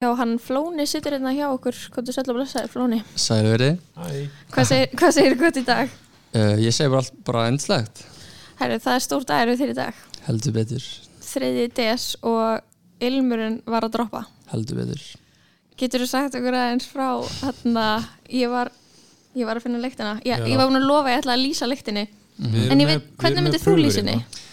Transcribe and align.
Já, 0.00 0.14
hann 0.16 0.38
Flóni 0.40 0.86
sittur 0.88 1.12
hérna 1.12 1.28
hjá 1.36 1.42
okkur 1.52 1.76
Hvað 1.92 2.06
þú 2.08 2.12
sætla 2.16 2.32
að 2.32 2.36
blessaði, 2.38 2.68
Flóni 2.72 2.98
Sælu 3.20 3.50
verið. 3.52 3.80
Æ, 4.00 4.04
Hvað 4.54 4.68
segir, 4.70 4.92
hvað 5.00 5.10
segir 5.12 5.34
gott 5.36 5.58
í 5.60 5.62
dag? 5.66 5.90
Uh, 6.32 6.54
ég 6.64 6.72
segi 6.72 6.88
bara, 6.88 7.02
allt- 7.02 7.18
bara 7.26 7.42
endslegt. 7.50 8.00
Herru, 8.62 8.78
það 8.80 8.94
er 8.96 9.04
stór 9.04 9.26
dagur 9.28 9.50
við 9.52 9.60
þér 9.60 9.72
í 9.74 9.76
dag 9.76 9.98
Heldur 10.24 10.54
betur. 10.56 10.86
Þriði 11.26 11.66
DS 11.76 12.06
og 12.30 13.04
ilmurinn 13.10 13.58
var 13.68 13.84
að 13.90 13.92
droppa 13.98 14.22
Heldur 14.54 14.80
betur. 14.80 15.02
Getur 15.84 16.06
þú 16.06 16.08
sagt 16.14 16.38
okkur 16.40 16.56
aðeins 16.62 16.88
frá 16.94 17.10
hérna, 17.42 17.84
ég 18.32 18.48
var 18.56 18.72
ég 19.36 19.44
var 19.50 19.60
að 19.60 19.66
finna 19.68 19.82
lyktina, 19.84 20.14
ég, 20.24 20.46
ég 20.48 20.56
var 20.56 20.70
búin 20.72 20.80
að 20.80 20.88
lofa 20.88 21.12
ég 21.12 21.20
ætla 21.26 21.36
að 21.36 21.44
lýsa 21.44 21.68
lyktinni 21.68 22.06
við 22.40 22.56
erum 22.64 22.72
en 22.72 22.86
ég 22.86 22.88
veit, 22.94 23.12
hvernig 23.20 23.44
myndir 23.50 23.66
þú 23.68 23.76
henni? 23.76 24.16
hérna. 24.16 24.48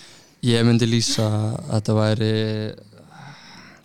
Ég 0.51 0.67
myndi 0.67 0.91
lýsa 0.91 1.31
að 1.31 1.55
þetta 1.71 1.95
væri, 2.03 2.33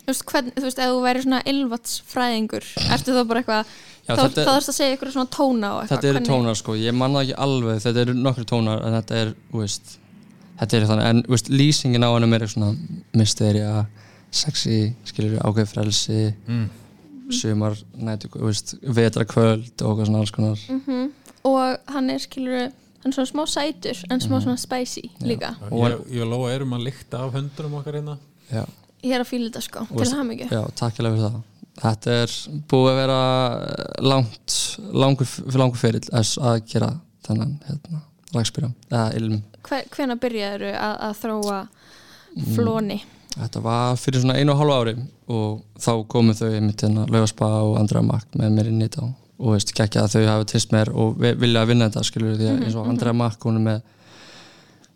Þú 0.03 0.11
veist, 0.11 0.23
hvern, 0.27 0.51
þú 0.51 0.63
veist, 0.67 0.79
ef 0.83 0.89
þú 0.91 1.01
væri 1.03 1.21
svona 1.23 1.41
ylvatsfræðingur 1.47 2.65
ertu 2.91 3.13
þá 3.15 3.21
bara 3.29 3.39
eitthvað 3.43 3.65
Já, 4.03 4.15
þá, 4.19 4.23
þarfst 4.43 4.69
að 4.73 4.75
segja 4.75 4.95
ykkur 4.97 5.11
svona 5.13 5.29
tóna 5.31 5.69
og 5.77 5.81
eitthvað 5.83 6.01
þetta 6.01 6.09
eru 6.11 6.21
tónar 6.27 6.57
sko, 6.59 6.73
ég 6.75 6.93
manna 6.99 7.21
ekki 7.23 7.35
alveg, 7.39 7.77
þetta 7.85 8.01
eru 8.03 8.13
nokkru 8.19 8.43
tónar 8.49 8.81
en 8.83 8.97
þetta 8.97 9.15
er, 9.21 9.31
þú 9.53 9.61
veist, 9.63 9.93
þetta 10.59 10.77
er 10.81 10.87
þannig, 10.89 11.05
en 11.13 11.21
þú 11.23 11.35
veist, 11.37 11.49
lýsingin 11.55 12.03
á 12.03 12.09
hann 12.11 12.23
er 12.27 12.31
meira 12.33 12.49
svona 12.51 12.73
mysteria, 13.15 13.85
sexy, 14.33 14.93
skilur 15.07 15.39
ákveð 15.39 15.71
frelsi, 15.71 16.33
Mm. 16.47 16.67
sumar, 17.31 17.77
nætu, 17.95 18.27
þú 18.35 18.43
veist, 18.49 18.75
vetrakvöld 18.83 19.71
og 19.81 19.93
eitthvað 19.93 20.05
svona 20.09 20.19
alls 20.19 20.31
konar. 20.35 20.59
Mhm. 20.69 21.11
og 21.45 21.77
hann 21.91 22.09
er 22.09 22.19
skilur 22.19 22.71
hann 23.03 23.11
er 23.11 23.15
svona 23.15 23.31
smá 23.31 23.43
sætur 23.47 24.03
en 24.11 24.19
smá 24.19 24.35
Mhm. 24.39 24.43
svona 24.43 24.57
spicy 24.59 25.09
líka 25.21 25.55
Og- 25.71 25.91
Ég, 25.91 26.19
ég 26.19 26.29
lofa 26.29 26.51
erum 26.55 26.71
að 26.73 26.83
lykta 26.87 27.19
af 27.23 27.33
höndunum 27.33 27.73
okkar 27.79 27.93
hérna 27.95 28.17
Já, 28.51 28.65
ég 29.03 29.13
er 29.17 29.21
að 29.23 29.29
fíla 29.29 29.49
þetta 29.49 29.61
sko, 29.67 29.85
til 29.93 30.05
s- 30.07 30.13
hamingju 30.17 30.47
já, 30.51 30.61
takk 30.79 30.99
alveg 30.99 31.17
fyrir 31.17 31.29
það. 31.29 31.41
Þetta 31.83 32.11
er 32.21 32.33
búið 32.69 32.89
að 32.91 32.97
vera 33.01 33.19
langt, 34.05 34.57
langur, 34.93 35.25
fyrir 35.25 35.59
langur 35.63 35.77
þess 35.81 36.37
að 36.37 36.59
gera 36.69 36.91
þennan, 37.25 37.55
hérna, 37.67 38.01
lagspyrja, 38.35 38.69
eða 38.91 39.07
ilm. 39.17 39.39
Hve, 39.63 39.79
hvena 39.95 40.15
byrjaður 40.19 40.67
að, 40.73 40.95
að 41.09 41.17
þróa 41.23 41.61
Mm. 42.33 42.45
flóni 42.55 42.95
Þetta 43.37 43.61
var 43.61 43.95
fyrir 44.01 44.21
svona 44.23 44.39
einu 44.41 44.51
og 44.55 44.57
hálfu 44.57 44.73
ári 44.73 44.93
og 45.29 45.59
þá 45.77 45.91
komu 46.09 46.33
þau 46.33 46.47
einmitt 46.49 46.81
hérna 46.81 47.03
Laufaspa 47.05 47.45
og 47.61 47.75
Andra 47.77 48.01
Makk 48.01 48.33
með 48.41 48.55
mér 48.55 48.69
inn 48.71 48.81
í 48.81 48.87
þetta 48.87 49.03
og, 49.05 49.51
veist, 49.53 49.69
geggja 49.77 50.01
að 50.07 50.15
þau 50.15 50.25
hafi 50.31 50.47
trist 50.49 50.71
mér 50.73 50.89
og 50.97 51.19
vi- 51.21 51.35
vilja 51.37 51.61
að 51.61 51.67
vinna 51.69 51.89
þetta 51.91 52.03
skilur 52.09 52.33
því 52.39 52.47
að 52.49 52.63
eins 52.65 52.75
og 52.81 52.87
Andra 52.89 53.13
Makk 53.13 53.45
hún 53.45 53.59
er 53.59 53.65
með 53.67 53.81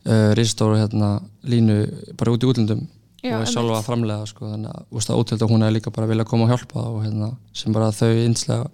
uh, 0.08 0.34
ristóru 0.39 0.80
hérna 0.82 1.12
línu 1.45 1.78
bara 2.17 2.34
út 2.34 2.42
í 2.45 2.50
útlundum 2.50 2.82
Já, 3.23 3.34
og 3.34 3.42
er 3.44 3.50
sjálfa 3.50 3.80
að 3.80 3.88
framlega 3.88 4.26
sko 4.30 4.46
þannig 4.52 4.73
að 4.73 4.98
úst, 5.00 5.10
ótrúld 5.10 5.42
að 5.42 5.52
hún 5.54 5.66
er 5.66 5.73
líka 5.73 5.92
bara 5.94 6.06
að 6.06 6.12
vilja 6.14 6.28
koma 6.30 6.46
og 6.46 6.52
hjálpa 6.54 6.84
og 6.86 7.00
hérna 7.02 7.32
sem 7.58 7.73
bara 7.73 7.90
þau 7.96 8.12
einslega 8.14 8.68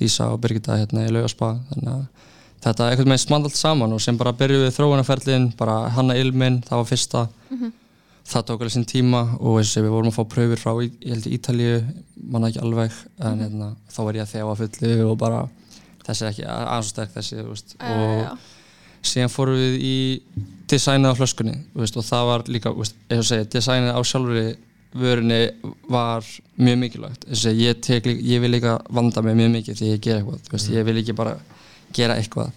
Dísa 0.00 0.30
og 0.32 0.40
Birgitta 0.40 0.78
hérna 0.80 1.04
í 1.04 1.12
Laufaspa 1.12 1.50
þannig 1.68 1.90
að 1.92 2.30
þetta 2.64 2.86
er 2.86 2.94
einhvern 2.94 3.12
veginn 3.12 3.24
smand 3.26 3.48
allt 3.50 3.58
saman 3.58 3.92
og 3.92 4.00
sem 4.00 4.16
bara 4.16 4.32
byrjuð 4.38 4.64
við 4.64 4.74
þróunarferlin 4.78 5.48
bara 5.58 5.76
hanna 5.92 6.16
ilminn, 6.16 6.60
það 6.64 6.80
var 6.80 6.88
fyrsta. 6.88 7.22
Það 8.32 8.44
tók 8.48 8.60
alveg 8.62 8.72
sinn 8.76 8.86
tíma 8.86 9.20
og 9.42 9.56
eins 9.58 9.72
og 9.76 9.82
við 9.82 9.90
vorum 9.96 10.12
að 10.12 10.14
fá 10.14 10.22
pröfur 10.30 10.60
frá 10.62 10.72
Ítalíu 11.34 11.80
manna 12.30 12.52
ekki 12.52 12.62
alveg 12.62 12.94
en 13.18 13.40
hérna, 13.42 13.70
þá 13.90 13.98
var 14.06 14.18
ég 14.20 14.22
að 14.22 14.34
þefa 14.36 14.54
fullu 14.60 15.08
og 15.10 15.16
bara 15.18 15.40
þessi 16.06 16.24
er 16.24 16.30
ekki 16.30 16.44
aðeins 16.46 16.86
svo 16.86 16.94
sterk 16.94 17.16
þessi 17.16 17.40
Já, 17.82 18.30
og. 18.30 18.46
Síðan 19.06 19.32
fórum 19.32 19.58
við 19.58 19.78
í 19.82 19.96
designið 20.70 21.14
á 21.14 21.18
flöskunni 21.18 21.56
veist, 21.76 21.96
og 21.98 22.06
það 22.06 22.28
var 22.30 22.44
líka, 22.54 22.72
veist, 22.76 22.96
eins 23.08 23.24
og 23.24 23.28
segja 23.30 23.48
designið 23.56 23.98
á 23.98 24.00
sjálfur 24.06 24.52
vörunni 24.92 25.40
var 25.88 26.26
mjög 26.60 26.78
mikilvægt. 26.82 27.26
Eins 27.28 27.40
og 27.40 27.44
segja, 27.46 27.70
ég, 27.70 27.80
tek, 27.84 28.08
ég 28.12 28.42
vil 28.44 28.52
líka 28.52 28.76
vanda 28.92 29.22
mig 29.24 29.38
mjög 29.38 29.54
mikið 29.56 29.78
því 29.80 29.90
ég 29.92 30.02
ger 30.04 30.18
eitthvað, 30.20 30.50
veist, 30.52 30.72
ég 30.72 30.86
vil 30.88 30.98
ekki 31.00 31.16
bara 31.16 31.36
gera 31.96 32.16
eitthvað, 32.20 32.52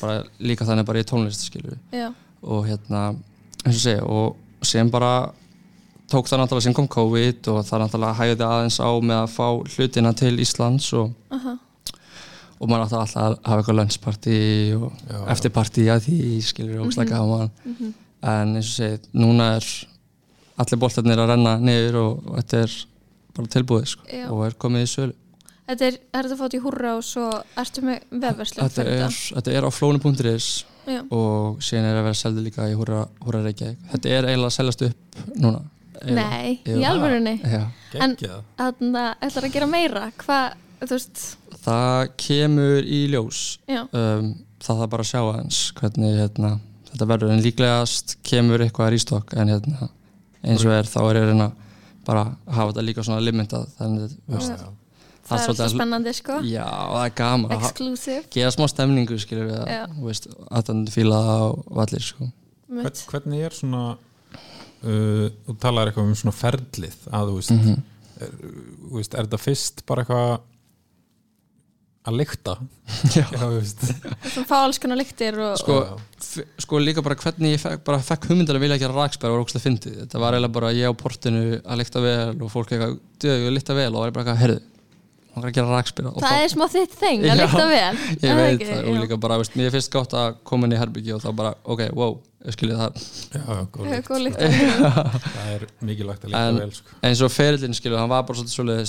bara 0.00 0.20
líka 0.42 0.66
þannig 0.66 0.86
bara 0.86 1.02
í 1.02 1.06
tónlist 1.08 1.58
og 2.44 2.66
hérna, 2.68 3.14
eins 3.64 3.78
og 3.78 3.82
segja 3.82 4.04
og 4.04 4.64
sem 4.64 4.90
bara 4.90 5.32
tók 6.10 6.28
það 6.28 6.42
náttúrulega 6.42 6.66
sem 6.66 6.76
kom 6.76 6.88
COVID 6.90 7.48
og 7.52 7.60
það 7.64 7.84
náttúrulega 7.84 8.18
hægði 8.18 8.46
aðeins 8.46 8.78
á 8.80 8.90
með 9.00 9.20
að 9.22 9.30
fá 9.34 9.46
hlutina 9.74 10.12
til 10.16 10.34
Íslands 10.42 10.90
og, 10.98 11.14
Aha. 11.34 11.54
Og 12.60 12.68
maður 12.70 12.84
átti 12.86 12.96
alltaf 13.00 13.16
að 13.24 13.34
hafa 13.48 13.58
eitthvað 13.60 13.78
lunchparty 13.80 14.38
og 14.78 15.28
eftirparty 15.34 15.88
að 15.94 16.06
því 16.06 16.18
skilur 16.50 16.84
og 16.84 16.92
slaka 16.94 17.18
gaman 17.18 17.50
en 18.24 18.54
eins 18.56 18.70
og 18.70 18.76
segja, 18.78 18.98
núna 19.12 19.50
er 19.58 19.66
allir 20.62 20.80
boltarnir 20.80 21.18
að 21.24 21.32
renna 21.34 21.56
niður 21.60 21.98
og, 22.00 22.24
og 22.30 22.38
þetta 22.40 22.62
er 22.64 22.76
bara 23.34 23.50
tilbúið 23.56 23.86
sko, 23.90 24.06
og 24.30 24.44
er 24.46 24.54
komið 24.62 24.84
í 24.86 24.90
sölu. 24.92 25.14
Þetta 25.64 25.86
er, 25.88 25.94
er 26.12 26.26
þetta 26.28 26.36
fótt 26.38 26.54
í 26.54 26.60
húrra 26.60 26.90
og 26.98 27.04
svo 27.04 27.26
ertu 27.58 27.82
með 27.82 28.02
vefverslu 28.22 28.62
þetta 28.62 28.84
er, 28.84 29.14
þetta? 29.34 29.54
er 29.58 29.66
á 29.66 29.70
flónu.is 29.72 30.48
og 31.10 31.62
síðan 31.64 31.86
er 31.88 31.98
að 31.98 32.04
vera 32.10 32.18
seldi 32.20 32.42
líka 32.44 32.66
í 32.68 32.74
Húra, 32.76 33.06
Húra 33.24 33.40
Reykjavík. 33.46 33.78
Þetta 33.94 34.10
er 34.12 34.26
eiginlega 34.28 34.50
að 34.50 34.56
seljast 34.58 34.82
upp 34.84 35.22
núna. 35.40 35.62
Eiginlega. 36.02 36.26
Nei, 36.28 36.50
í 36.68 36.84
alvörunni. 36.84 37.34
En- 37.94 38.16
Þannig 38.58 38.98
að 39.00 39.24
ætlar 39.24 39.46
að 39.48 39.54
gera 39.56 39.68
meira. 39.72 40.02
Hvað, 40.20 40.58
Það 41.64 42.08
kemur 42.20 42.84
í 42.84 43.00
ljós. 43.12 43.42
Um, 43.68 44.30
það 44.64 44.80
þarf 44.82 44.90
bara 44.94 45.04
að 45.06 45.10
sjá 45.10 45.20
aðeins 45.22 45.58
hvernig 45.78 46.16
hérna, 46.20 46.52
þetta 46.92 47.08
verður. 47.10 47.34
En 47.34 47.42
líklegast 47.44 48.16
kemur 48.26 48.64
eitthvað 48.64 48.90
í 48.92 48.94
rístokk 48.96 49.34
en 49.40 49.52
hérna, 49.54 49.90
eins 50.44 50.64
og 50.64 50.72
er 50.76 50.88
þá 50.88 51.00
er 51.10 51.20
ég 51.22 51.44
bara 52.04 52.24
að 52.26 52.54
hafa 52.58 52.72
þetta 52.74 52.84
líka 52.84 53.04
svona 53.06 53.24
limitað 53.24 53.68
þannig 53.78 54.02
að 54.04 54.16
Já, 54.28 54.38
það 55.24 55.38
er 55.38 55.44
svolítið 55.46 55.62
alltaf 55.64 55.72
spennandi 55.72 56.12
sko. 56.18 56.34
Já, 56.44 56.64
það 56.68 57.04
er 57.06 57.12
gaman 57.16 57.54
Exclusive. 57.56 58.24
gera 58.34 58.50
smá 58.52 58.66
stemningu 58.68 59.16
skilur 59.22 59.46
við 59.48 59.60
að, 59.62 59.94
veist, 60.04 60.26
að 60.52 60.66
það 60.68 60.90
fíla 60.92 61.20
það 61.24 61.44
og 61.54 61.80
allir 61.86 62.04
sko. 62.04 62.28
Hvern. 62.74 63.00
Hvernig 63.08 63.46
er 63.46 63.56
svona 63.56 63.82
uh, 63.94 65.28
þú 65.48 65.56
talar 65.64 65.88
eitthvað 65.90 66.10
um 66.10 66.18
svona 66.20 66.36
ferlið 66.36 66.98
að 67.08 67.30
þú 67.30 67.38
veist, 67.38 67.54
Mhm. 67.56 67.82
er, 68.20 68.34
þú 68.84 68.92
veist 68.98 69.14
er 69.16 69.24
þetta 69.30 69.40
fyrst 69.46 69.82
bara 69.88 70.04
eitthvað 70.04 70.34
að 72.04 72.18
lykta. 72.20 72.54
Þú 74.34 74.42
fá 74.48 74.56
alls 74.64 74.78
konar 74.82 74.98
lyktir 75.00 75.38
og, 75.40 75.54
sko, 75.60 75.76
sko 76.60 76.80
líka 76.82 77.02
bara 77.04 77.16
hvernig 77.20 77.54
ég 77.56 77.62
fekk, 77.62 77.80
bara 77.86 78.00
fekk 78.04 78.28
hugmyndar 78.30 78.58
að 78.58 78.64
vilja 78.66 78.80
gera 78.82 78.96
rakspær 78.98 79.32
og 79.32 79.38
var 79.38 79.44
ógst 79.46 79.56
að 79.58 79.64
fyndið. 79.68 79.96
Þetta 80.02 80.20
var 80.22 80.36
eiginlega 80.36 80.56
bara 80.58 80.72
ég 80.76 80.92
á 80.92 80.92
portinu 81.00 81.42
að 81.64 81.80
lykta 81.80 82.02
vel 82.04 82.36
og 82.44 82.52
fólk 82.52 82.74
eitthvað, 82.76 82.94
döðu, 83.24 83.40
ég 83.48 83.56
lykta 83.56 83.76
vel. 83.78 83.88
Og 83.94 83.98
var 84.02 84.08
ég 84.12 84.16
bara 84.18 84.24
eitthvað, 84.26 84.42
herðu, 84.44 84.60
maður 85.34 85.48
að 85.50 85.56
gera 85.56 85.72
rakspær 85.78 86.10
og 86.12 86.20
það 86.22 86.42
er 86.44 86.52
smá 86.52 86.64
þitt 86.76 86.94
þeng 87.00 87.24
að 87.32 87.40
lykta 87.40 87.64
vel. 87.72 87.80
ég 87.80 87.88
Er 88.14 88.20
það 88.28 88.38
veit 88.44 88.52
ekki? 88.54 88.68
það 88.68 88.80
og 88.92 89.00
líka 89.02 89.16
bara, 89.24 89.40
veist, 89.40 89.56
mér 89.58 89.72
finnst 89.74 89.92
gátt 89.96 90.12
að 90.20 90.36
koma 90.52 90.68
inn 90.68 90.76
í 90.76 90.78
herbyggi 90.84 91.16
og 91.16 91.24
þá 91.24 91.30
bara, 91.40 91.54
ok, 91.74 91.82
wow, 91.98 92.12
ég 92.44 92.52
skiljið 92.54 92.78
það. 92.84 92.92
Já, 93.34 93.44
góð 93.74 93.88
Já, 93.88 93.94
lykt. 93.96 94.06
góð 94.12 94.20
lykt. 94.28 94.38
Það 95.34 95.48
er 95.56 95.62
mikilvægt 95.88 96.22
að 96.28 96.30
lykta 96.30 96.44
En- 96.52 96.60
vel 96.60 96.74
sko. 96.76 96.88
eins 97.08 97.24
og 97.24 97.32
ferillin 97.34 97.74
skilju, 97.80 97.96
hann 97.98 98.12
var 98.12 98.22
bara 98.28 98.36
svolítið 98.44 98.84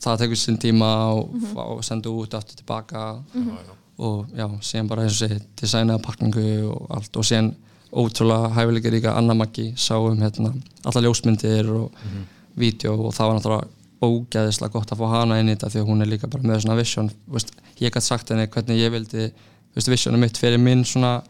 það 0.00 0.18
tekur 0.18 0.36
sinn 0.36 0.58
tíma 0.58 0.90
og, 1.14 1.32
Mhm. 1.34 1.56
og 1.56 1.84
senda 1.84 2.08
út 2.10 2.34
aftur 2.34 2.56
tilbaka 2.56 3.22
Já, 3.34 3.40
já. 3.40 3.74
og 3.98 4.26
já, 4.36 4.46
síðan 4.60 4.88
bara 4.88 5.02
eins 5.02 5.20
og 5.22 5.28
segi 5.28 5.40
designaða 5.60 6.02
pakningu 6.02 6.70
og 6.72 6.86
allt 6.90 7.16
og 7.16 7.24
síðan 7.24 7.54
ótrúlega 7.92 8.52
hæfileika 8.54 8.90
líka 8.90 9.16
Anna 9.16 9.34
Maggi 9.34 9.72
sáum 9.76 10.18
hérna 10.20 10.54
alla 10.84 11.00
ljósmyndir 11.02 11.68
og 11.68 11.90
Mhm. 11.92 12.24
vídeo 12.56 12.92
og 13.06 13.12
það 13.14 13.26
var 13.28 13.40
náttúrulega 13.40 13.68
ógæðislega 14.02 14.72
gott 14.72 14.90
að 14.90 14.98
fá 14.98 15.08
hana 15.10 15.38
inn 15.40 15.48
í 15.48 15.54
þetta 15.56 15.68
því 15.70 15.80
að 15.82 15.88
hún 15.90 16.02
er 16.02 16.06
líka 16.06 16.30
bara 16.30 16.42
með 16.42 16.62
svona 16.64 16.76
vision 16.78 17.10
veist, 17.28 17.50
ég 17.80 17.90
gæti 17.92 18.02
sagt 18.02 18.28
henni 18.30 18.46
hvernig 18.46 18.78
ég 18.80 18.90
vildi 18.94 19.30
veist, 19.76 19.88
visionum 19.88 20.20
mitt 20.20 20.38
fyrir 20.38 20.58
minn 20.58 20.84
svona 20.84 21.22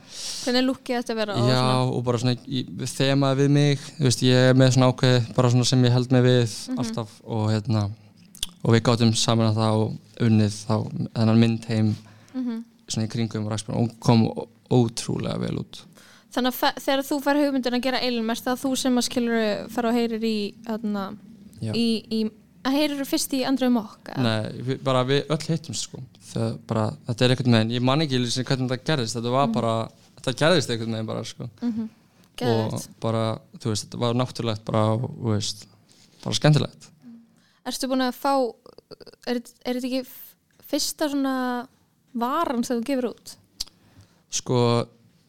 Hvernig 0.44 0.64
lukkið 0.68 1.00
þetta 1.02 1.14
vera 1.16 1.34
og 1.34 1.48
já 1.50 1.58
svona. 1.58 1.96
og 1.96 2.04
bara 2.04 2.18
svona 2.18 2.36
í- 2.46 2.66
þemaði 2.78 3.36
við 3.40 3.50
mig 3.50 3.78
þú 3.98 4.04
veist, 4.06 4.22
ég 4.22 4.50
er 4.50 4.54
með 4.54 4.72
svona 4.76 4.92
ákveð 4.92 5.34
bara 5.34 5.50
svona 5.50 5.64
sem 5.66 5.82
ég 5.82 5.90
held 5.92 6.12
mig 6.12 6.22
við 6.22 6.68
Mhm. 6.68 6.78
alltaf 6.78 7.08
og 7.26 7.50
hérna 7.50 7.90
og 8.62 8.74
við 8.74 8.82
gáttum 8.86 9.12
saman 9.16 9.50
að 9.52 9.60
það 9.60 9.82
og 9.84 10.24
unnið 10.26 10.56
þá 10.66 10.74
þennan 11.14 11.38
myndheim 11.44 11.94
Mhm. 12.34 12.64
svona 12.88 13.06
í 13.06 13.10
kringum 13.10 13.48
rækspjörn 13.50 13.78
og 13.82 13.94
kom 14.00 14.26
ótrúlega 14.70 15.38
vel 15.40 15.56
út 15.64 15.84
Þannig 16.30 16.54
að 16.54 16.76
þegar 16.84 17.00
þú 17.02 17.16
fær 17.24 17.38
hugmyndin 17.42 17.74
að 17.74 17.82
gera 17.82 18.00
eilum 18.06 18.30
er 18.30 18.36
það 18.38 18.60
þú 18.62 18.76
sem 18.78 18.98
að 19.00 19.06
skilur 19.08 19.68
fara 19.74 19.88
og 19.88 19.94
heyrir 19.96 20.22
í, 20.22 20.54
Já. 21.60 21.72
í, 21.74 21.86
í 22.10 22.30
að 22.62 22.72
heyrir 22.76 23.04
fyrst 23.08 23.32
í 23.34 23.40
Andreu 23.48 23.70
Mokk 23.74 24.12
eða? 24.14 24.22
Nei, 24.22 24.62
við, 24.62 24.78
bara 24.84 25.02
við 25.04 25.26
öll 25.26 25.38
hittumst 25.48 25.88
sko 25.88 25.98
bara, 26.68 26.84
þetta 27.08 27.24
er 27.24 27.30
einhvern 27.34 27.56
veginn, 27.56 27.72
ég 27.74 27.82
man 27.82 28.00
ekki 28.04 28.20
lýsing 28.22 28.46
hvernig 28.46 28.70
þetta 28.70 28.84
gerðist, 28.92 29.16
þetta 29.18 29.30
var 29.34 29.48
bara 29.48 29.72
þetta 30.20 30.36
gerðist 30.38 30.70
einhvern 30.70 30.92
veginn 30.94 31.06
bara 31.10 31.24
sko 31.24 31.48
Mhm. 31.62 31.82
og 31.82 32.70
Geðveikt. 32.70 32.88
bara, 33.00 33.24
þú 33.58 33.72
veist, 33.72 33.88
þetta 33.90 33.98
var 33.98 34.14
náttúrulegt 34.14 34.64
bara, 34.64 34.84
og, 34.94 35.10
þú 35.18 35.34
veist, 35.34 35.66
bara 36.22 36.34
skemmtilegt 36.38 36.86
Erstu 37.68 37.90
búin 37.90 38.06
að 38.06 38.16
fá 38.16 38.32
er, 39.28 39.42
er 39.66 39.76
þetta 39.76 39.90
ekki 39.90 40.04
fyrsta 40.70 41.10
svona 41.12 41.34
varan 42.16 42.64
sem 42.64 42.80
þú 42.80 42.86
gefur 42.88 43.12
út? 43.12 43.36
sko, 44.30 44.60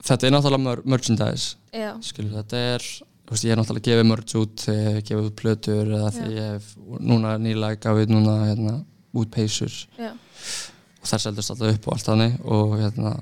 þetta 0.06 0.28
er 0.28 0.36
náttúrulega 0.36 0.64
mer 0.66 0.84
merchandise 0.94 1.58
Já, 1.74 1.96
skilur, 2.06 2.36
þetta 2.42 2.62
er 2.76 2.86
veist, 3.32 3.46
ég 3.48 3.54
er 3.54 3.60
náttúrulega 3.60 3.88
gefið 3.90 4.08
mörg 4.12 4.34
út 4.42 4.66
þegar 4.68 4.98
ég 4.98 5.06
gefið 5.10 5.28
út 5.30 5.38
plötur 5.42 5.92
eða 5.98 6.14
þegar 6.16 6.34
ég 6.36 6.50
hef 6.56 6.72
núna 7.10 7.36
nýlega 7.42 7.82
gafið 7.86 8.14
núna 8.14 8.38
hérna, 8.46 8.78
út 9.18 9.32
peysur 9.34 9.74
og 11.02 11.10
þær 11.10 11.24
seldast 11.26 11.54
alltaf 11.56 11.76
upp 11.76 11.88
og 11.88 11.96
allt 11.96 12.10
þannig 12.12 12.36
og 12.46 12.76
hérna 12.78 13.16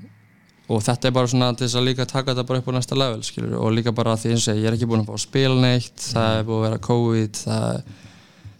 og 0.69 0.83
þetta 0.85 1.09
er 1.09 1.15
bara 1.15 1.29
svona 1.31 1.53
til 1.57 1.65
þess 1.65 1.79
að 1.79 1.87
líka 1.87 2.09
taka 2.09 2.33
þetta 2.33 2.47
bara 2.49 2.61
upp 2.61 2.69
á 2.69 2.73
næsta 2.75 2.97
level 2.99 3.23
skilur 3.25 3.55
og 3.61 3.73
líka 3.73 3.93
bara 3.95 4.17
því 4.19 4.35
eins 4.35 4.49
og 4.51 4.59
ég 4.59 4.69
er 4.69 4.77
ekki 4.77 4.89
búin 4.89 5.05
að 5.05 5.09
fá 5.09 5.15
að 5.15 5.25
spila 5.25 5.57
neitt 5.63 6.05
það 6.11 6.35
er 6.35 6.45
búin 6.49 6.59
að 6.59 6.67
vera 6.67 6.83
COVID 6.89 7.41
það 7.45 7.69
er, 7.71 8.05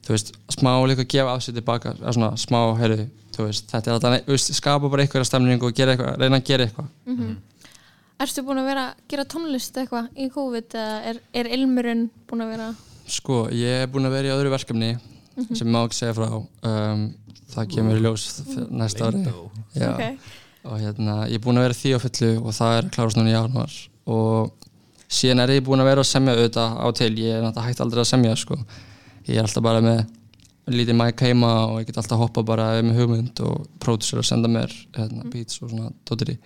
þú 0.09 0.15
veist, 0.15 0.31
smá 0.57 0.71
líka 0.89 1.05
að 1.05 1.11
gefa 1.13 1.33
af 1.35 1.43
sér 1.45 1.55
tilbaka, 1.59 1.93
svona 2.01 2.31
smá, 2.41 2.59
heyrðu 2.79 3.05
þú 3.35 3.45
veist, 3.45 3.69
þetta 3.69 3.91
er 3.91 3.95
alltaf, 3.95 4.15
þú 4.25 4.33
veist, 4.33 4.51
skapa 4.57 4.89
bara 4.89 5.05
einhverja 5.05 5.29
stemningu 5.29 5.69
og 5.69 5.77
gera 5.77 5.93
eitthvað, 5.93 6.15
reyna 6.23 6.39
að 6.41 6.47
gera 6.49 6.65
eitthvað. 6.65 7.37
Erstu 8.19 8.43
búin 8.43 8.59
að 8.59 8.67
vera 8.67 8.81
að 8.89 9.03
gera 9.13 9.23
tónlist 9.31 9.77
eitthvað 9.79 10.09
í 10.19 10.25
COVID 10.33 10.73
eða 10.75 10.97
er, 11.13 11.21
er 11.39 11.49
ilmurinn 11.55 12.01
búin 12.27 12.43
að 12.43 12.49
vera? 12.55 12.65
Sko, 13.09 13.37
ég 13.55 13.85
er 13.85 13.91
búin 13.93 14.09
að 14.09 14.17
vera 14.17 14.31
í 14.31 14.33
öðru 14.33 14.51
verkefni 14.51 14.89
sem 15.55 15.69
má 15.71 15.83
ekki 15.85 16.01
segja 16.01 16.17
frá 16.17 16.27
um, 16.35 17.05
það 17.53 17.69
kemur 17.75 18.01
í 18.01 18.03
ljós 18.03 18.25
næsta 18.75 19.07
ári 19.07 19.21
Já. 19.77 19.93
Ok. 19.93 20.27
og 20.67 20.75
hérna, 20.81 21.15
ég 21.29 21.39
er 21.39 21.45
búin 21.45 21.61
að 21.61 21.69
vera 21.69 21.77
því 21.79 21.93
á 21.95 21.99
fullu 22.03 22.31
og 22.41 22.57
það 22.57 22.75
er 22.75 22.89
að 22.89 22.91
klárast 22.97 23.21
núna 23.21 23.31
í 23.31 23.37
januar 23.37 23.77
og 24.09 24.67
síðan 25.09 25.45
er 25.45 25.55
ég 25.55 25.65
búin 25.65 25.81
að 25.85 25.89
vera 25.93 26.03
að 26.03 26.11
semja 26.11 26.35
auðvitað 26.35 26.75
á 26.75 26.87
til, 26.99 27.11
ég 27.23 27.37
er 27.37 27.45
náttúrulega 27.45 27.67
hægt 27.69 27.83
aldrei 27.85 28.03
að 28.03 28.11
semja 28.11 28.35
sko. 28.37 28.59
Ég 29.27 29.35
er 29.37 29.45
alltaf 29.45 29.65
bara 29.65 29.83
með 29.83 30.05
lítið 30.69 30.97
mæk 30.99 31.23
heima 31.25 31.49
og 31.69 31.79
ég 31.81 31.87
get 31.89 31.97
alltaf 31.97 32.19
hoppa 32.21 32.43
bara 32.45 32.67
með 32.85 32.99
hugmynd 32.99 33.41
og 33.45 33.65
pródusur 33.81 34.21
að 34.21 34.27
senda 34.29 34.49
mér 34.51 34.73
hérna, 34.95 35.25
beats 35.33 35.61
og 35.63 35.71
svona 35.71 35.89
dóttir 36.07 36.33
í 36.33 36.37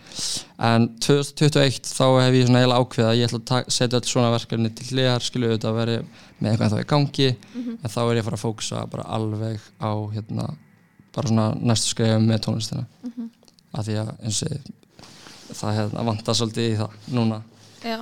en 0.64 0.88
2021 1.04 1.90
þá 1.90 2.06
hef 2.22 2.38
ég 2.38 2.48
svona 2.48 2.62
eiginlega 2.62 2.80
ákveða 2.80 3.10
að 3.10 3.20
ég 3.20 3.30
ætla 3.32 3.60
að 3.60 3.72
setja 3.78 4.00
öll 4.00 4.12
svona 4.12 4.32
verkefni 4.34 4.72
til 4.78 4.90
hliðar 4.92 5.28
skilu 5.28 5.50
auðvitað 5.50 5.72
að 5.72 5.80
vera 5.82 5.98
með 6.40 6.52
eitthvað 6.52 6.76
þá 6.76 6.80
í 6.80 6.90
gangi 6.94 7.30
en 7.34 7.94
þá 7.96 8.00
er 8.04 8.14
ég 8.14 8.24
að 8.24 8.30
fara 8.30 8.40
að 8.40 8.46
fókusa 8.46 8.86
bara 8.94 9.10
alveg 9.18 9.68
á 9.84 9.92
hérna, 10.16 10.50
bara 11.16 11.34
svona 11.34 11.50
næstu 11.60 11.94
skrifum 11.94 12.28
með 12.30 12.44
tónlistina. 12.48 12.88
Af 13.74 13.88
því 13.88 14.00
að 14.02 14.12
eins 14.24 14.44
og 14.48 15.56
það 15.60 15.80
hérna, 15.80 16.10
vantar 16.10 16.38
svolítið 16.38 16.70
í 16.72 16.76
það 16.82 17.00
núna. 17.18 17.42
Já 17.84 17.98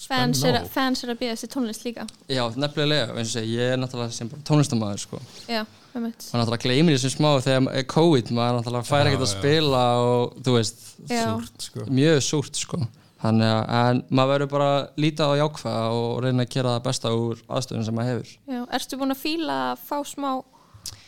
Fans 0.00 0.40
er, 0.48 0.56
fans 0.72 1.02
er 1.04 1.12
að 1.12 1.18
býða 1.20 1.34
sér 1.40 1.50
tónlist 1.52 1.84
líka. 1.84 2.06
Já, 2.30 2.42
nefnilega, 2.56 3.10
eins 3.20 3.34
og 3.36 3.44
ég, 3.44 3.50
ég 3.58 3.74
er 3.74 3.80
náttúrulega 3.82 4.14
sem 4.16 4.30
bara 4.30 4.42
tónlistamæður 4.48 5.02
sko. 5.02 5.20
Já, 5.50 5.64
maður 5.92 6.14
náttúrulega 6.14 6.62
gleymir 6.64 6.96
þessum 6.96 7.12
smá 7.18 7.28
þegar 7.44 7.68
er 7.80 7.84
COVID, 7.92 8.32
maður 8.38 8.56
náttúrulega 8.60 8.88
fær 8.88 9.02
Já, 9.04 9.10
ekkert 9.10 9.26
að 9.26 9.32
spila 9.34 9.82
og 10.06 10.38
þú 10.46 10.54
veist, 10.56 10.80
Súrt, 11.10 11.66
sko. 11.68 11.84
mjög 12.00 12.20
súrt 12.24 12.60
sko. 12.62 12.80
Þannig 13.20 13.50
að 13.52 13.90
en 13.90 13.98
maður 14.16 14.30
verður 14.32 14.48
bara 14.54 14.68
líta 15.04 15.26
á 15.28 15.32
jákvæða 15.36 15.80
og 15.92 16.12
reyna 16.24 16.46
að 16.46 16.54
gera 16.54 16.70
það 16.78 16.84
besta 16.86 17.10
úr 17.12 17.42
aðstöðun 17.52 17.84
sem 17.84 17.98
maður 17.98 18.14
hefur. 18.14 18.30
Já, 18.54 18.60
erstu 18.78 18.96
búin 19.02 19.12
að 19.12 19.20
fíla 19.20 19.56
að 19.74 19.82
fá 19.90 19.98
smá 20.08 20.30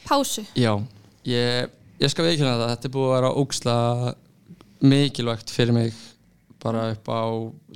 pásu? 0.05 0.45
já, 0.59 0.75
ég, 1.25 1.71
ég 2.03 2.13
skal 2.13 2.27
veikina 2.29 2.59
það 2.61 2.75
þetta 2.75 2.91
er 2.91 2.95
búið 2.99 3.09
að 3.09 3.17
vera 3.17 3.33
ógsla 3.41 3.77
mikilvægt 4.83 5.55
fyrir 5.55 5.73
mig 5.77 5.95
bara 6.63 6.91
upp 6.93 7.09
á, 7.09 7.23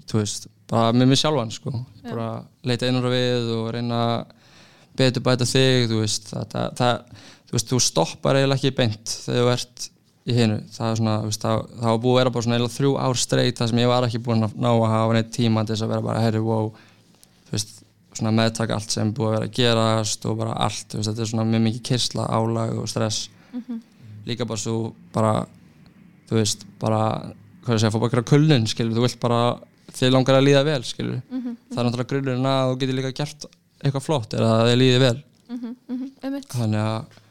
þú 0.07 0.21
veist 0.21 0.49
bara 0.71 0.95
með 0.97 1.11
mig 1.13 1.21
sjálfan 1.21 1.53
sko. 1.55 1.73
Bara 2.07 2.31
leita 2.67 2.89
innur 2.91 3.09
við 3.13 3.53
og 3.57 3.69
reyna 3.75 4.01
að 4.07 4.33
betur 4.97 5.25
bæta 5.27 5.47
þig 5.49 5.91
þú 5.91 6.01
veist, 6.01 6.31
það, 6.33 6.47
það, 6.55 6.71
það, 6.81 7.23
þú, 7.37 7.57
veist 7.57 7.73
þú 7.73 7.81
stoppar 7.85 8.39
eiginlega 8.39 8.61
ekki 8.61 8.77
beint 8.79 9.15
þegar 9.27 9.43
þú 9.43 9.53
ert 9.55 9.89
í 10.27 10.37
hinu. 10.37 10.59
Það 10.75 10.91
er 10.91 11.01
svona, 11.01 11.17
veist, 11.27 11.45
það, 11.45 11.65
það 11.77 11.91
var 11.93 12.03
búið 12.03 12.15
að 12.15 12.21
vera 12.21 12.35
bara 12.35 12.47
svona 12.47 12.59
eiginlega 12.59 12.77
þrjú 12.77 12.93
ár 13.05 13.21
streit 13.23 13.61
þar 13.61 13.73
sem 13.73 13.83
ég 13.83 13.91
var 13.93 14.07
ekki 14.09 14.23
búin 14.27 14.47
að 14.47 14.57
ná 14.59 14.71
að 14.73 14.87
hafa 14.95 15.19
neitt 15.19 15.35
tíma 15.37 15.65
til 15.67 15.75
þess 15.75 15.87
að 15.87 15.93
vera 15.95 16.07
bara 16.09 16.25
herri, 16.25 16.43
wow. 16.43 16.71
Þú 17.47 17.55
veist, 17.55 17.75
svona 18.17 18.33
meðtaka 18.35 18.79
allt 18.79 18.97
sem 18.97 19.13
búið 19.15 19.29
að 19.29 19.37
vera 19.37 19.51
að 19.51 19.57
gerast 19.61 20.27
og 20.27 20.39
bara 20.41 20.57
allt, 20.67 20.87
þú 20.91 20.99
veist, 21.03 21.11
þetta 21.13 21.23
er 21.27 21.31
svona 21.31 21.47
mjög 21.53 21.65
mikið 21.69 21.85
kyrsla, 21.91 22.27
álag 22.33 22.81
og 22.81 22.89
stress. 22.91 23.27
Líka 24.27 24.49
bara 24.49 24.59
svo 24.59 24.79
bara 25.15 25.35
þú 26.27 26.41
veist, 26.41 26.67
bara 26.83 27.01
hvað 27.67 27.77
ég 27.77 27.83
segja, 27.83 27.93
fór 27.95 28.03
bara 28.03 28.11
að 28.11 28.17
gera 28.17 28.31
kulnun, 28.31 28.67
skilur, 28.71 28.97
þú 28.97 29.05
vilt 29.07 29.21
bara 29.23 29.41
þið 29.93 30.13
langar 30.15 30.39
að 30.39 30.47
líða 30.47 30.63
vel, 30.67 30.83
skilur 30.85 31.21
það 31.31 31.79
er 31.79 31.87
náttúrulega 31.87 32.11
grunnurinn 32.13 32.49
að 32.51 32.71
þú 32.71 32.79
getur 32.81 32.99
líka 32.99 33.13
gert 33.21 33.47
eitthvað 33.83 34.05
flott, 34.07 34.35
er 34.35 34.43
að 34.47 34.71
þið 34.71 34.79
líði 34.81 35.01
vel. 35.03 35.17
Um 35.53 36.37
eitt 36.37 36.57
þannig 36.57 36.81
að, 36.83 37.23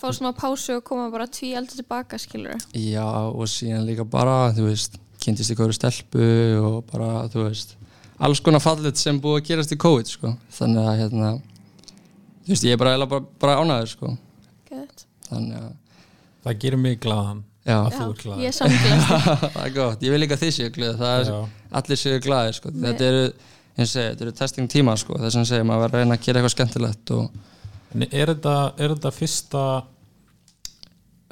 Fá 0.00 0.06
smá 0.16 0.30
pásu 0.32 0.78
og 0.78 0.84
koma 0.88 1.10
bara 1.12 1.26
tví 1.28 1.52
eldur 1.58 1.76
tilbaka, 1.76 2.16
skilur 2.18 2.56
já, 2.72 3.04
og 3.04 3.44
síðan 3.52 3.84
líka 3.84 4.06
bara, 4.08 4.50
þú 4.56 4.70
veist, 4.70 4.96
kynntist 5.20 5.52
í 5.52 5.56
hverju 5.58 5.76
stelpu 5.76 6.30
og 6.56 6.78
bara, 6.88 7.26
þú 7.28 7.44
veist 7.50 7.76
alls 8.20 8.40
konar 8.40 8.64
fallit 8.64 8.96
sem 8.96 9.20
búið 9.20 9.42
að 9.42 9.46
gerast 9.50 9.76
í 9.76 9.78
COVID, 9.80 10.08
sko, 10.08 10.32
þannig 10.56 10.88
að 10.88 10.98
hérna, 11.02 11.34
þú 12.46 12.54
veist, 12.54 12.64
ég 12.64 12.72
er 12.78 12.80
bara, 12.80 12.96
bara, 13.04 13.28
bara 13.44 13.60
ánæður, 13.60 13.92
sko, 13.92 14.16
þannig 15.28 15.60
að 15.60 15.70
Það 16.40 16.60
gerir 16.62 16.80
mig 16.80 17.00
glaðan 17.04 17.42
já, 17.66 17.76
Já, 17.76 18.00
er 18.00 18.40
ég 18.40 18.48
er 18.50 18.56
samglast 18.56 19.08
það 19.54 19.62
er 19.66 19.72
gott, 19.74 20.02
ég 20.04 20.14
vil 20.14 20.22
líka 20.22 20.38
þið 20.40 20.52
séu 20.56 20.70
er, 20.70 21.28
Já. 21.28 21.38
allir 21.80 22.00
séu 22.00 22.20
glæðir 22.24 22.56
sko. 22.56 22.72
þetta 22.72 23.08
eru, 23.10 23.22
eins 23.76 23.86
og 23.88 23.94
segja, 23.94 24.10
þetta 24.14 24.26
eru 24.26 24.34
testing 24.40 24.72
tíma 24.72 24.96
sko. 25.00 25.18
þess 25.20 25.40
að 25.42 25.48
segja, 25.52 25.68
maður 25.68 25.86
verður 25.86 26.00
að 26.00 26.04
reyna 26.04 26.18
að 26.18 26.26
gera 26.26 26.40
eitthvað 26.40 26.56
skemmtilegt 26.56 27.16
og 27.18 27.30
En 27.90 28.04
er 28.06 28.30
þetta, 28.30 28.54
er 28.78 28.92
þetta 28.94 29.10
fyrsta 29.10 29.60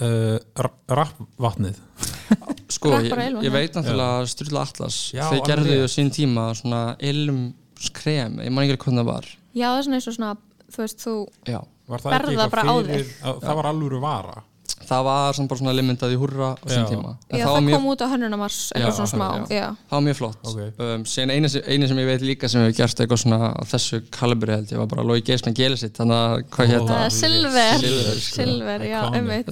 uh, 0.03 0.65
rappvatnið? 0.99 1.79
sko, 2.77 2.97
ég, 2.99 3.15
ég 3.47 3.55
veit 3.55 3.77
náttúrulega 3.79 4.19
að 4.19 4.31
Sturla 4.33 4.65
Atlas, 4.67 4.99
þau 5.15 5.39
gerðu 5.47 5.87
sín 5.93 6.11
tíma 6.15 6.51
svona 6.59 6.83
ilmskrem 6.99 8.41
ég 8.43 8.53
man 8.55 8.67
ekki 8.67 8.81
hvernig 8.89 9.05
það 9.05 9.11
var 9.13 9.31
Já, 9.55 9.69
það 9.71 9.79
er 9.79 9.87
svona 9.87 9.99
eins 9.99 10.09
og 10.11 10.17
svona, 10.19 10.33
þú 10.75 10.85
veist, 10.85 11.05
þú 11.07 11.15
já. 11.49 11.61
Var 11.89 12.03
það 12.05 12.13
ekki 12.13 12.19
Berða 12.19 12.33
eitthvað 12.35 12.53
bara 12.53 12.65
á 12.69 12.75
fyrir, 12.85 13.13
að, 13.23 13.39
það 13.47 13.59
var 13.59 13.69
alvöru 13.71 14.01
vara? 14.03 14.43
Það 14.89 15.03
var 15.09 15.33
svona 15.37 15.49
bara 15.51 15.61
svona 15.61 15.75
limitað 15.77 16.13
í 16.15 16.19
hurra 16.21 16.49
á 16.57 16.67
Já. 16.69 16.85
tíma 16.89 17.11
En 17.29 17.39
Já, 17.39 17.45
það 17.45 17.49
það, 17.49 17.53
var 17.55 17.65
mjög 17.69 17.77
kom 17.79 17.87
út 17.93 18.01
á 18.01 18.07
hönnunamars 18.13 18.59
eitthvað 18.73 18.97
svona 18.99 19.13
smá, 19.13 19.29
já. 19.29 19.59
já, 19.59 19.67
það 19.91 19.97
var 19.99 20.05
mjög 20.09 20.17
flott 20.21 20.49
Ok. 20.49 20.61
um, 20.89 21.05
síðan 21.05 21.33
eini, 21.35 21.49
sem- 21.53 21.67
eini 21.69 21.89
sem 21.89 21.99
ég 22.03 22.07
veit 22.09 22.23
líka 22.25 22.49
sem 22.49 22.63
hefur 22.65 22.77
gert 22.81 23.01
eitthvað 23.05 23.23
svona 23.25 23.39
á 23.53 23.63
þessu 23.69 24.01
kalibri 24.11 24.53
held 24.57 24.73
ég 24.73 24.79
var 24.83 24.87
bara 24.95 25.03
Lói 25.09 25.21
Geis 25.25 25.43
með 25.47 25.55
gelið 25.61 25.79
sitt 25.85 25.99
þannig 25.99 26.19
að 26.19 26.45
hvað 26.57 26.75
Það 26.89 27.05
er 27.05 27.11
silver, 27.19 27.79
Silver, 27.79 28.21
sko. 28.21 28.37
silver, 28.43 28.81
já, 28.89 29.01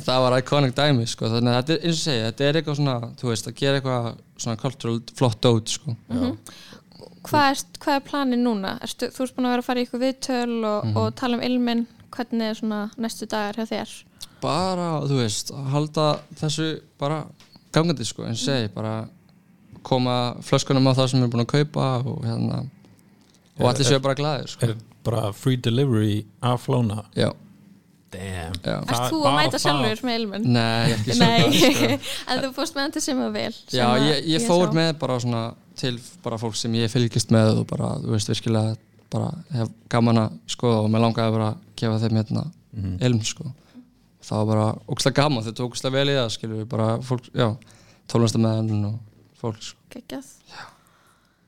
það 0.01 0.21
var 0.27 0.39
iconic 0.41 0.75
dæmi 0.75 1.07
sko. 1.07 1.27
þannig 1.37 1.53
að 1.53 1.61
þetta 1.63 1.73
er 1.77 1.87
eins 1.87 1.97
og 2.01 2.05
segja, 2.07 2.31
þetta 2.31 2.49
er 2.51 2.61
eitthvað 2.63 2.77
svona 2.81 2.97
þú 3.21 3.29
veist, 3.33 3.47
að 3.51 3.55
gera 3.61 3.81
eitthvað 3.81 4.17
svona 4.39 4.57
cultural 4.61 5.01
flott 5.17 5.41
dót 5.41 5.69
sko. 5.69 5.97
Hvað 7.27 7.51
er, 7.51 7.61
hvað 7.83 7.97
er 7.99 8.05
planin 8.07 8.45
núna? 8.47 8.77
Erstu, 8.87 9.09
þú 9.11 9.25
ert 9.27 9.35
búin 9.37 9.49
að 9.49 9.55
vera 9.57 9.63
að 9.65 9.67
fara 9.67 9.81
í 9.83 9.87
ykkur 9.87 10.03
viðtöl 10.05 10.65
og, 10.65 10.85
Mhm. 10.87 10.97
og 10.97 11.15
tala 11.19 11.35
um 11.37 11.43
ilminn 11.43 11.87
hvernig 12.15 12.43
er 12.51 12.55
svona 12.55 12.91
næstu 12.97 13.27
dagar 13.27 13.55
hjá 13.59 13.67
þér? 13.67 13.91
Bara, 14.43 14.89
þú 15.09 15.21
veist, 15.23 15.51
að 15.55 15.69
halda 15.73 16.07
þessu 16.41 16.69
bara 17.01 17.23
gangandi 17.73 18.05
sko, 18.09 18.25
og 18.29 18.37
segi, 18.41 18.69
bara 18.75 19.09
koma 19.87 20.35
flöskunum 20.43 20.89
á 20.91 20.93
það 20.99 21.09
sem 21.11 21.19
við 21.21 21.25
erum 21.25 21.33
búin 21.37 21.45
að 21.47 21.53
kaupa 21.55 21.87
og 22.05 22.23
hérna 22.27 22.61
og 23.57 23.65
Er- 23.65 23.69
allir 23.71 23.87
séu 23.89 24.01
bara 24.03 24.15
glæðir 24.19 24.49
sko. 24.53 24.67
Er 24.67 24.77
bara 25.07 25.33
free 25.33 25.57
delivery 25.57 26.25
af 26.43 26.65
flóna? 26.67 27.05
já, 27.17 27.31
Damn 28.11 28.55
já 28.63 28.77
Erst 28.87 29.13
þú 29.13 29.21
að 29.27 29.37
mæta 29.37 29.59
sjálfur 29.59 30.03
með 30.07 30.19
ilminn? 30.21 30.45
nei, 30.53 30.93
ekki 30.95 31.17
Nei, 31.19 31.61
sko. 31.61 31.99
en 32.31 32.43
þú 32.45 32.51
fórst 32.55 32.75
með 32.77 32.83
hann 32.85 32.93
til 32.97 33.03
sem 33.03 33.19
að 33.25 33.33
vel 33.35 33.53
sem 33.53 33.79
já, 33.81 33.87
að 33.89 34.05
ég, 34.11 34.27
ég 34.35 34.47
fór 34.47 34.67
sá. 34.69 34.75
með 34.79 34.91
bara 35.01 35.17
svona 35.21 35.45
til 35.77 35.95
bara 36.25 36.39
fólk 36.41 36.57
sem 36.57 36.73
ég 36.79 36.91
fylgist 36.93 37.31
með 37.35 37.59
og 37.63 37.67
bara, 37.71 37.95
þú 38.03 38.15
veist, 38.15 38.31
virkilega 38.31 38.77
bara 39.13 39.31
hef 39.55 39.69
gaman 39.93 40.19
að 40.23 40.37
skoða 40.51 40.83
og 40.85 40.91
mér 40.91 41.03
langaði 41.07 41.35
bara 41.39 41.49
að 41.53 41.59
gefa 41.77 41.99
þeim 42.05 42.17
hérna 42.23 42.45
Mhm. 42.77 42.97
ilm 43.07 43.21
sko 43.25 43.45
það 44.27 44.39
var 44.43 44.47
bara 44.53 44.67
ógslag 44.97 45.15
gaman, 45.21 45.45
þau 45.47 45.53
tók 45.61 45.71
ógslag 45.75 45.93
vel 45.97 46.07
í 46.11 46.17
það 46.19 46.31
skilur 46.37 46.63
við 46.65 46.69
bara 46.75 46.89
fólk, 47.07 47.29
já, 47.35 47.49
tólunstamenn 48.11 48.85
og 48.91 48.97
fólk 49.41 49.63
sko. 49.63 49.79
Geggjað. 49.97 50.33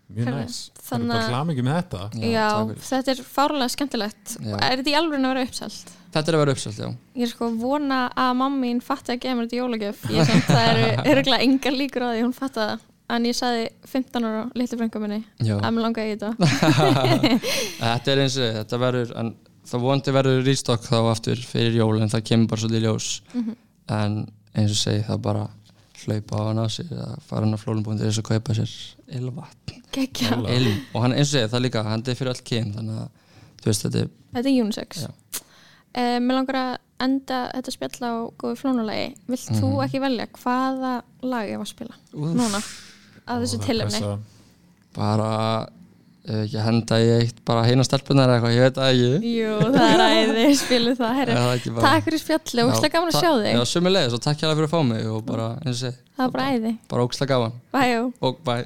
Mjög 0.08 0.24
Herðu, 0.24 0.40
næs 0.40 0.58
Það 0.88 0.94
er 0.94 1.02
bara 1.08 1.20
að- 1.20 1.26
klamið 1.28 1.58
með 1.66 1.74
þetta 1.78 1.98
Já, 2.32 2.44
fyrir. 2.64 2.84
þetta 2.88 3.10
er 3.12 3.18
fárlega 3.28 3.72
skemmtilegt 3.74 4.30
Já. 4.40 4.54
Er 4.56 4.76
þetta 4.80 4.88
í 4.88 4.94
alveg 4.96 5.18
að 5.20 5.26
vera 5.28 5.42
uppselt? 5.44 5.90
þetta 6.14 6.30
er 6.32 6.36
að 6.38 6.40
vera 6.40 6.54
uppselt, 6.56 6.78
já 6.80 6.88
Ég 7.18 7.22
er 7.26 7.32
sko 7.34 7.48
að 7.50 7.58
vona 7.60 7.98
að 8.16 8.30
mamma 8.40 8.56
mín 8.62 8.80
fatti 8.80 9.12
að 9.12 9.20
gefa 9.20 9.36
mér 9.36 9.50
þetta 9.50 9.58
í 9.58 9.60
jólagjöf 9.60 10.06
Ég 10.16 10.30
samt, 10.30 10.48
það 10.48 10.70
eru 10.70 10.86
örgulega 11.12 11.44
engar 11.44 11.76
líkur 11.76 12.06
á 12.08 12.08
því 12.14 12.22
hún 12.24 12.32
fatti 12.38 12.62
það 12.64 12.86
En 13.18 13.24
ég 13.28 13.36
sagði 13.36 13.68
15 13.92 14.24
ára 14.30 14.40
litlu 14.56 14.78
frængu 14.80 15.00
minni 15.04 15.20
Já. 15.44 15.58
að 15.60 15.70
mér 15.76 15.84
langaði 15.84 16.08
í 16.08 16.16
þetta 16.16 16.32
þetta 17.84 18.12
er 18.14 18.22
eins 18.24 18.38
og 18.40 18.56
þetta 18.62 18.80
verður 18.86 19.12
en 19.20 19.30
það 19.68 19.80
vonandi 19.84 20.12
verður 20.16 20.42
rýstokk 20.46 20.82
þá 20.88 20.96
aftur 21.12 21.36
fyrir 21.36 21.76
jól 21.80 22.00
en 22.00 22.08
það 22.12 22.24
kemur 22.30 22.48
bara 22.48 22.60
svolítið 22.62 22.84
ljós. 22.86 23.08
Mhm. 23.34 23.56
en 23.88 24.18
eins 24.54 24.70
og 24.70 24.76
segi 24.76 25.04
það 25.06 25.22
bara 25.22 25.48
hlaupa 26.04 26.36
á 26.36 26.42
hann 26.48 26.58
á 26.62 26.66
sig 26.70 26.86
að 26.92 27.14
fara 27.26 27.44
hann 27.44 27.54
á 27.56 27.58
flólunbúndi 27.60 28.04
þess 28.04 28.18
að 28.20 28.28
kaupa 28.28 28.54
sér 28.54 28.70
Illa. 29.18 29.46
ilm 29.96 30.76
og 30.94 31.02
hann 31.02 31.12
eins 31.14 31.28
og 31.32 31.34
segi 31.38 31.48
það 31.52 31.62
líka, 31.64 31.82
hann 31.84 32.02
er 32.06 32.14
fyrir 32.18 32.32
öll 32.34 32.44
kyn 32.44 32.72
þannig 32.74 32.98
að 33.02 33.08
þú 33.62 33.70
veist 33.70 33.82
þetta 33.86 34.02
er 34.04 34.10
þetta 34.34 34.48
er 34.52 34.62
unisex. 34.64 35.06
Uh, 35.98 36.18
Mér 36.20 36.36
langar 36.36 36.54
að 36.60 36.74
enda 37.00 37.38
þetta 37.54 37.72
spjall 37.72 38.04
á 38.04 38.12
góðu 38.38 38.56
flónulagi 38.60 39.14
Vilt 39.26 39.48
þú 39.56 39.68
Mhm. 39.72 39.84
ekki 39.86 40.00
velja 40.04 40.26
hvaða 40.36 40.92
lag 41.22 41.48
ég 41.48 41.56
var 41.58 41.64
að 41.66 41.72
spila 41.72 41.94
Úff. 42.12 42.34
núna 42.36 42.60
Og 43.28 43.42
þessu 43.42 43.58
pressa- 43.64 44.18
bara 44.94 45.66
ekki 46.44 46.58
að 46.60 46.64
henda 46.68 46.98
í 47.00 47.08
eitt 47.18 47.38
bara 47.48 47.62
heina 47.66 47.84
stelpunar 47.86 48.28
eða 48.28 48.36
eitthvað, 48.38 48.56
ég 48.56 48.64
veit 48.66 48.78
það 48.78 48.90
ekki. 48.92 49.32
Jú, 49.38 49.54
það 49.74 49.88
er 49.94 50.02
æði, 50.08 50.44
spilum 50.62 50.96
það 50.98 51.22
Er 51.24 51.32
það 51.34 51.52
ekki 51.56 51.72
bara- 51.78 51.88
Takk 51.94 52.04
fyrir 52.08 52.22
spjalli 52.24 52.62
og 52.64 52.72
ókslega 52.74 52.94
gaman 52.98 53.08
að 53.08 53.16
Já, 53.16 53.20
sjá 53.22 53.32
þig. 53.38 53.56
Já, 53.58 53.64
sömulegis 53.72 54.16
og 54.18 54.22
takk 54.28 54.44
hérlega 54.44 54.58
fyrir 54.60 54.68
að 54.68 54.74
fá 54.76 54.80
mig 54.92 55.08
og 55.14 55.24
bara, 55.28 55.48
eins 55.64 55.82
og 55.82 55.90
ég, 55.90 55.98
Það 56.18 56.24
er 56.28 56.32
bara 56.36 56.48
æði. 56.58 56.72
bara 56.92 57.06
ókslega 57.08 57.32
gaman. 57.34 57.58
Bæjó 57.78 58.00
og 58.28 58.40
bæ 58.44 58.56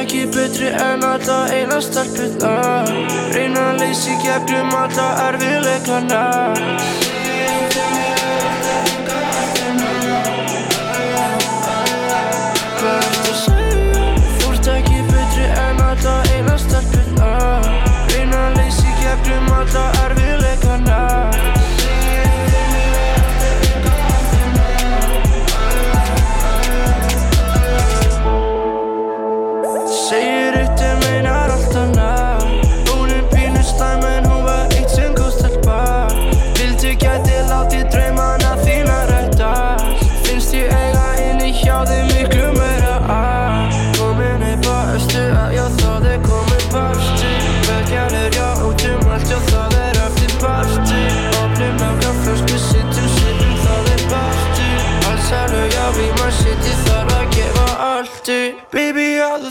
ekki 0.00 0.26
betri 0.34 0.68
en 0.88 1.04
alla 1.04 1.38
eina 1.56 1.80
stelpuna 1.84 2.52
Reyna 3.34 3.68
að 3.72 3.80
leysi 3.84 4.16
gegnum 4.24 4.74
alla 4.82 5.08
erfiðleikana 5.28 6.22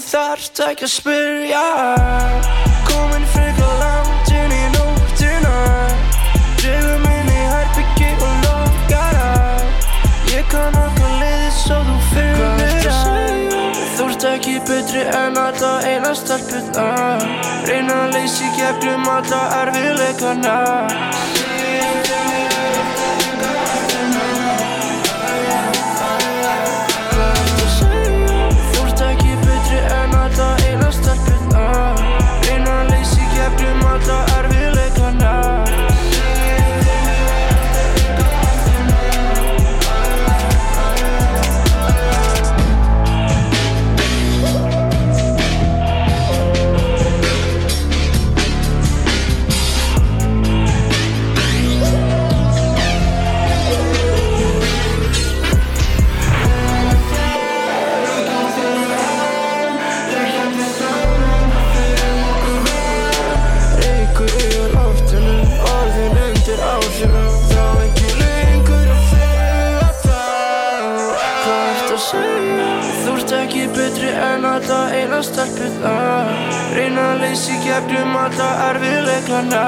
þarft 0.01 0.61
ekki 0.65 0.87
að 0.87 0.91
spyrja. 0.91 1.63
Komin 2.87 3.25
frekar 3.33 3.73
langt 3.81 4.31
inn 4.33 4.55
í 4.55 4.63
nóttina. 4.75 5.53
Drefum 6.61 7.05
inn 7.11 7.29
í 7.31 7.43
herbyggi 7.51 8.09
og 8.17 8.33
lokar 8.45 9.19
að. 9.25 9.63
Ég 10.33 10.49
kann 10.53 10.77
okkar 10.81 11.15
liði 11.21 11.51
svo 11.59 11.79
þú 11.87 11.97
finnir 12.11 12.89
að 12.95 13.57
Þú 14.01 14.09
ert 14.09 14.27
ekki 14.31 14.57
betri 14.65 15.05
en 15.05 15.37
alla 15.37 15.71
eina 15.85 16.13
stelpuna 16.17 16.87
Reyna 17.67 17.97
að 18.07 18.15
leysi 18.15 18.49
gegnum 18.57 19.05
alla 19.11 19.41
erfiðleikana 19.61 20.57
betri 73.81 74.09
en 74.29 74.45
alla 74.45 74.79
eina 74.97 75.19
stelpuna 75.25 75.93
Reyna 76.75 77.05
að 77.13 77.21
leysi 77.23 77.55
gegnum 77.65 78.13
alla 78.23 78.49
erfiðleikana 78.69 79.63